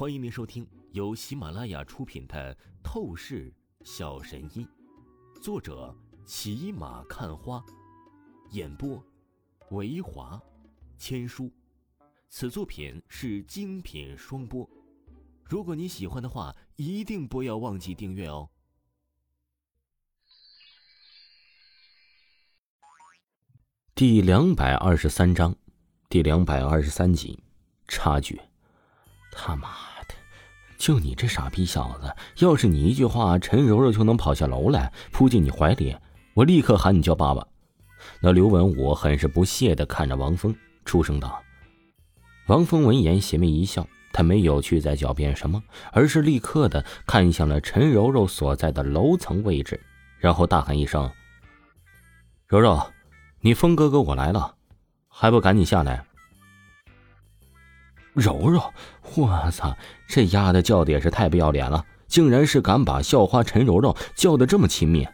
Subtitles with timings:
[0.00, 3.52] 欢迎您收听由喜马拉雅出品的《透视
[3.84, 4.66] 小神医》，
[5.42, 7.62] 作者骑马看花，
[8.52, 9.04] 演播
[9.72, 10.40] 维华
[10.96, 11.52] 千书。
[12.30, 14.66] 此作品是精品双播。
[15.44, 18.48] 如果你喜欢的话，一定不要忘记订阅哦。
[23.94, 25.54] 第两百二十三章，
[26.08, 27.44] 第两百二十三集，
[27.86, 28.40] 差距。
[29.42, 29.68] 他妈
[30.06, 30.14] 的，
[30.76, 32.14] 就你这傻逼小子！
[32.44, 35.96] 要是你一句话，陈柔柔就能跑下楼来，扑进你怀里，
[36.34, 37.46] 我立刻喊你叫爸爸。
[38.20, 41.42] 那刘文武很是不屑的看着王峰，出声道
[42.48, 49.80] ：“王峰闻言邪魅一笑，他没有去再狡辩什么，而是立刻的看向了陈柔柔所在的楼层位置，
[50.18, 51.10] 然后大喊一声
[52.46, 52.78] ：‘柔柔，
[53.40, 54.54] 你峰哥哥我来了，
[55.08, 56.04] 还不赶紧下来！’”
[58.12, 58.60] 柔柔，
[59.14, 59.76] 我操！
[60.08, 65.06] 这丫的叫的也是太不要脸了，竟然是敢把校花陈柔柔叫的这么亲密。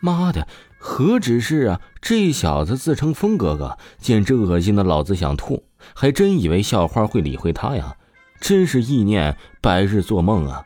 [0.00, 1.80] 妈的，何止是啊！
[2.00, 5.62] 这小子自称风哥哥，简直恶心的老子想吐，
[5.94, 7.96] 还真以为校花会理会他呀？
[8.40, 10.64] 真是意念白日做梦啊！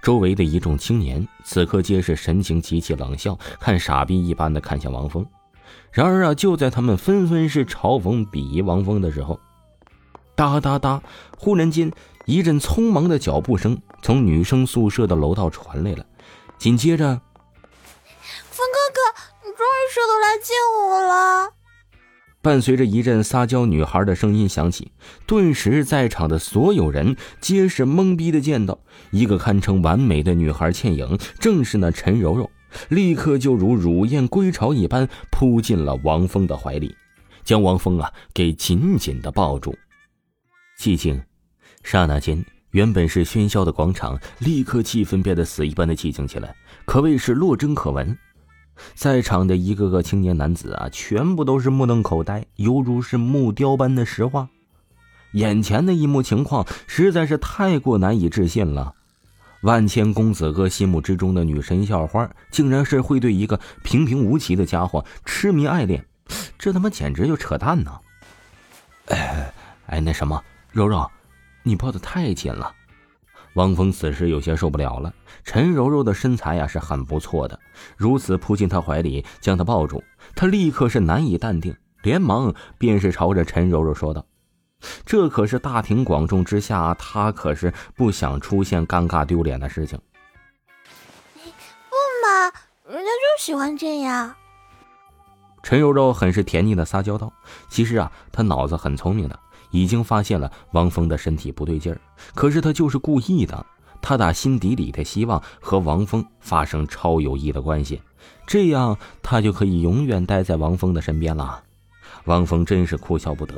[0.00, 5.26] 周围的一众青年此刻皆是神情极其冷笑，看傻逼一般的看向王峰。
[5.92, 9.38] 然而啊，就在他们纷纷是嘲讽鄙夷王峰的时候。
[10.38, 11.02] 哒哒哒！
[11.36, 11.90] 忽然间，
[12.24, 16.06] 一阵匆忙的脚步声从女生宿舍的楼道传来了。
[16.56, 17.20] 紧接着，
[18.48, 19.00] 风哥哥，
[19.44, 21.54] 你终于舍得来见我了。
[22.40, 24.92] 伴随着一阵撒娇女孩的声音响起，
[25.26, 28.78] 顿时在场的所有人皆是懵逼的见到
[29.10, 32.48] 一个堪称完美的女孩倩影，正是那陈柔柔，
[32.90, 36.94] 立刻就如乳燕归巢一般扑进了王峰的怀里，
[37.42, 39.76] 将王峰啊给紧紧的抱住。
[40.78, 41.20] 寂静，
[41.82, 48.16] 刹那间，原本是喧嚣的广场，立刻气氛变得死一般的寂静起来，可谓是落针可闻。
[48.94, 54.48] 在场的一个个青年男子啊，全部都是目瞪口呆，犹如是木雕般的石化。
[55.32, 58.94] 眼前的一幕情况实在是太过难以置信了。
[59.62, 66.06] 万千公子哥心目之中的女神校花，竟然是会对一个平平无奇的家伙痴迷爱恋，
[66.56, 67.90] 这他妈简直就扯淡呢！
[69.06, 69.52] 哎，
[69.86, 70.40] 哎，那什么。
[70.70, 71.10] 柔柔，
[71.62, 72.74] 你抱的太紧了。
[73.54, 75.12] 汪峰此时有些受不了了。
[75.42, 77.58] 陈柔柔的身材呀是很不错的，
[77.96, 80.04] 如此扑进他怀里，将他抱住，
[80.36, 84.26] 他立刻是难以淡定，连忙便是朝着陈柔柔说道
[85.06, 89.98] ：“这可是大庭广众之下，他可是不想出现尴尬丢脸的事情。”
[91.34, 92.52] 不嘛，
[92.86, 94.34] 人家就喜欢这样。
[95.62, 97.32] 陈柔柔很是甜腻的撒娇道
[97.68, 99.38] ：“其实啊，她脑子很聪明的。”
[99.70, 102.00] 已经发现了王峰的身体不对劲儿，
[102.34, 103.64] 可是他就是故意的。
[104.00, 108.00] 他打心底里的希望和王峰发生超友谊的关系，
[108.46, 111.64] 这样他就可以永远待在王峰的身边了。
[112.24, 113.54] 王峰真是哭笑不得。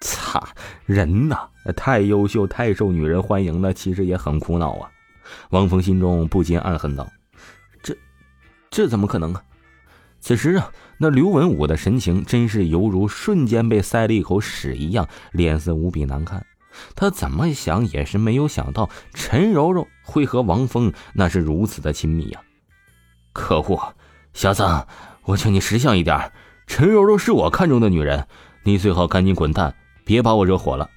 [0.00, 0.42] 擦，
[0.84, 4.90] 人呐，太优秀、太受女人欢迎了，其实也很苦恼啊。
[5.50, 7.10] 王峰心中不禁暗恨道
[7.82, 7.96] ：“这，
[8.70, 9.42] 这怎么可能啊？”
[10.22, 16.46] 此时啊，那刘文武的神情真是犹如瞬间被塞了一口屎一样，脸色无比难看。
[16.94, 22.40] 他怎么想也是没有想到陈柔柔会和王峰那是如此的亲密呀！
[23.32, 23.94] 可恶，
[24.32, 24.62] 小子，
[25.24, 26.32] 我劝你识相一点，
[26.68, 28.28] 陈柔柔是我看中的女人，
[28.62, 29.74] 你最好赶紧滚蛋，
[30.04, 30.88] 别把我惹火了。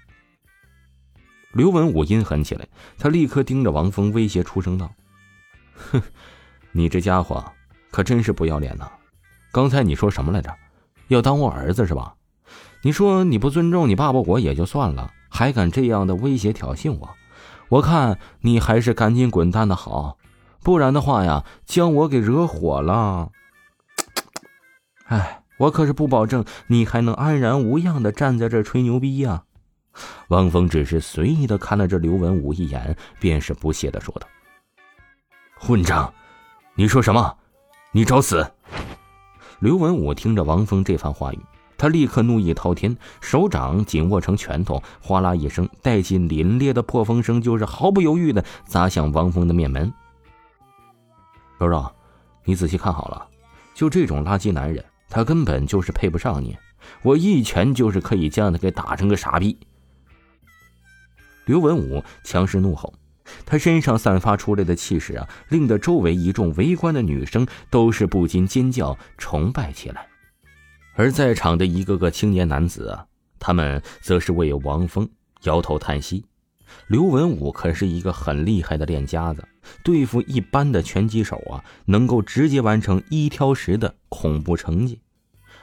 [1.52, 2.68] 刘文武阴狠起来，
[3.00, 4.94] 他立刻盯着王峰威胁出声道
[5.74, 6.00] ：“哼，
[6.74, 7.44] 你这家伙
[7.90, 8.88] 可真是不要脸呐！”
[9.56, 10.54] 刚才你说什么来着？
[11.08, 12.16] 要当我儿子是吧？
[12.82, 17.10] 你说你不尊重你爸爸我也就算了，还敢这样的威胁挑衅我？
[17.70, 20.18] 我看你还是赶紧滚蛋的好，
[20.62, 23.30] 不然的话呀，将我给惹火了。
[25.06, 29.44] 哎，我可是不保证你还能安然无恙的站在这吹牛逼呀！
[30.28, 34.28] 汪峰只是随意的看了这刘文武一眼，便是不屑的说道
[35.58, 36.14] ：“混账！
[36.74, 37.38] 你说什么？
[37.94, 38.46] 你找死！”
[39.60, 41.40] 刘文武听着王峰这番话语，
[41.78, 49.92] 他立刻怒意滔天，手掌紧握成拳头，哗啦一声，带进凛冽的破风声，就是毫不犹豫的砸向王峰的面门。
[51.58, 51.90] 柔柔，
[52.44, 53.28] 你仔细看好了，
[53.74, 56.58] 就这种垃圾男人，他根本就是配不上你，
[57.02, 59.58] 我一拳就是可以将他给打成个傻逼。
[61.46, 62.94] 刘文武强势怒吼。
[63.46, 70.08] 他身上散发出来的气势啊，令得周围一众围观的女生都是不禁尖叫崇拜起来，
[70.96, 73.06] 而在场的一个个青年男子啊，
[73.40, 75.10] 他们则是为王峰
[75.44, 76.26] 摇头叹息。
[76.88, 79.48] 刘文武可是一个很厉害的练家子，
[79.84, 85.00] 对付一般的拳击手啊，能够直接完成一挑十的恐怖成绩。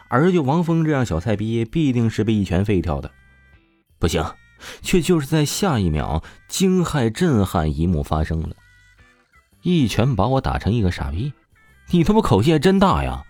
[0.09, 3.11] 而就王峰这样小菜逼，必定是被一拳废掉的。
[3.99, 4.25] 不行，
[4.81, 8.51] 却就是在下一秒，惊骇震撼一幕发生了：
[9.63, 11.33] 一拳把我打成一个傻逼！
[11.91, 13.25] 你他妈口气还真大呀！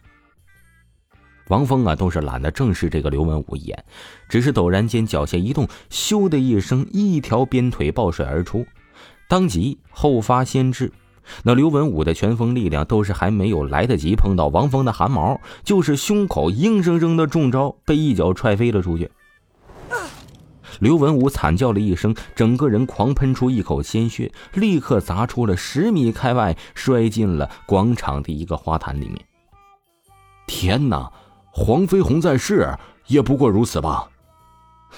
[1.49, 3.85] 王峰啊，都是懒得正视这个刘文武一眼，
[4.29, 8.65] 只是陡然间脚下一动，咻的一声，一条鞭腿爆甩而出，
[9.29, 10.93] 当即后发先至。
[11.43, 19.11] 那刘文武的拳风力量都是还没有来得及碰到王峰的汗毛，就是胸口硬生生的中招，被一脚踹飞了出去。
[20.83, 29.25] 刘文武惨叫了一声，整个人狂喷出一口鲜血，立刻砸出了十米开外，摔进了广场的一个花坛里面。
[30.49, 31.09] 天哪！
[31.53, 32.77] 黄飞鸿在世
[33.07, 34.09] 也不过如此吧？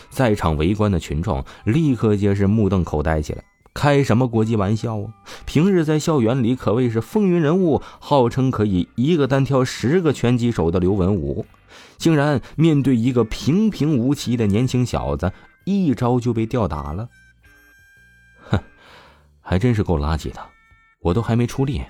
[0.08, 3.44] 在场围观的群众立刻皆是目瞪口呆起来。
[3.74, 5.12] 开什么国际玩笑啊！
[5.44, 11.44] 平日在校园里可谓是风云人物，号称可以一个单挑十个拳击手的刘文武，
[11.98, 15.30] 竟然面对一个平平无奇的年轻小子，
[15.64, 17.08] 一招就被吊打了。
[18.50, 18.58] 哼，
[19.40, 20.40] 还真是够垃圾的！
[21.00, 21.82] 我都还没出力，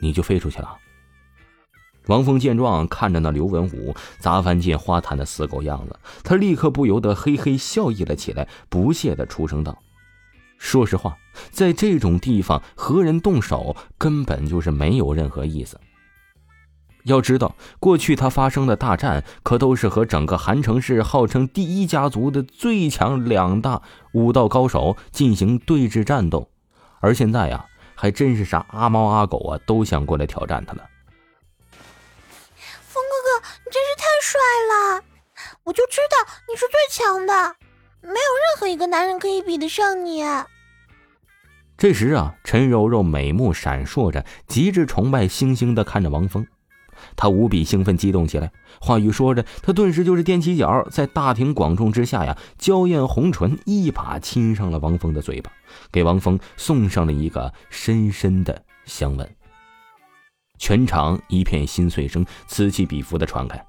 [0.00, 0.76] 你就飞出去了。
[2.06, 9.78] 王峰见状，看着那刘文武砸翻进花坛的死狗样子，他立刻不由得嘿嘿笑意了起来，不屑的出声道
[10.58, 11.16] ：“说实话，
[11.50, 15.80] 在这种地方和人动手，根本就是没有任何意思。
[17.04, 23.80] 要知道，过去他发生的大战，可都是和整个韩城市号称第一家族的最强两大
[24.12, 26.48] 武道高手进行对峙战斗，
[27.00, 30.88] 而现在呀，还真是啥阿猫阿狗啊，都想过来挑战他了。”
[32.88, 34.40] 风哥哥，你真是太帅
[34.70, 35.04] 了！
[35.64, 37.56] 我就知道你是最强的，
[38.00, 40.22] 没有任何一个男人可以比得上你。
[41.76, 46.46] 这时啊，陈柔柔美目闪烁着，极致崇拜星星的看着王峰，
[47.16, 48.50] 他无比兴奋激动起来。
[48.80, 55.50] 话语说着，他顿时就是踮起脚，在大庭广众之下呀，娇艳红唇一把亲上了王峰的嘴巴，
[55.92, 59.28] 给王峰送上了一个深深的香吻。
[60.58, 63.64] 全场一片心碎声此起彼伏的传开，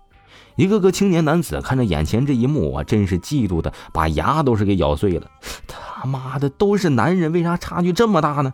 [0.55, 5.29] 一个个青年男子看着眼前这一幕啊，真是嫉妒的把牙都是给咬碎了。
[5.67, 8.53] 他妈的，都是男人，为啥差距这么大呢？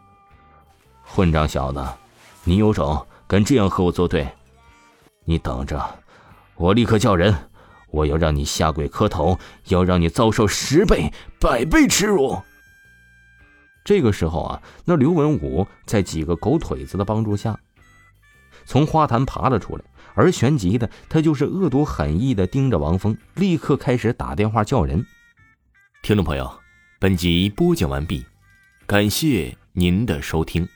[1.03, 1.85] 混账小子，
[2.45, 4.27] 你有种敢这样和我作对？
[5.25, 5.99] 你等着，
[6.55, 7.33] 我立刻叫人，
[7.89, 12.41] 我要让你下跪磕头，要让你遭受十倍、百倍耻辱。
[13.83, 17.59] 这个时候啊，那刘文武在几个狗腿子的帮助下。
[18.65, 19.83] 从花坛爬了出来，
[20.13, 25.05] 而旋即的他就是恶毒狠意的盯着王峰，立刻开始打电话叫人。
[26.03, 26.51] 听众朋友，
[26.99, 28.25] 本集播讲完毕，
[28.85, 30.67] 感谢您的收听。